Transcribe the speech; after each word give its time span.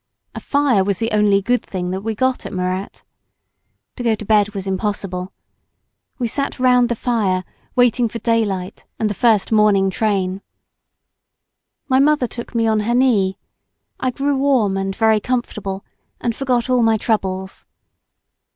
A 0.33 0.39
fire 0.39 0.83
was 0.83 0.97
the 0.97 1.11
only 1.11 1.43
good 1.43 1.61
thing 1.63 1.91
that 1.91 2.01
we 2.01 2.15
got 2.15 2.43
at 2.47 2.53
Murat. 2.53 3.03
To 3.97 4.03
go 4.03 4.15
to 4.15 4.25
bed 4.25 4.55
was 4.55 4.65
impossible. 4.65 5.31
We 6.17 6.25
sat 6.25 6.59
round 6.59 6.89
the 6.89 6.95
fire 6.95 7.43
waiting 7.75 8.09
for 8.09 8.17
daylight 8.17 8.87
and 8.97 9.11
the 9.11 9.13
first 9.13 9.51
morning 9.51 9.91
train. 9.91 10.41
My 11.87 11.99
mother 11.99 12.25
took 12.25 12.55
me 12.55 12.65
on 12.65 12.79
her 12.79 12.95
knee. 12.95 13.37
I 13.99 14.09
grew 14.09 14.35
warm 14.35 14.75
and 14.75 14.95
very 14.95 15.19
comfortable 15.19 15.85
and 16.19 16.35
forgot 16.35 16.67
all 16.67 16.81
my 16.81 16.97
troubles. 16.97 17.67